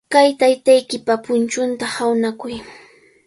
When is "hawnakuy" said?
1.95-2.55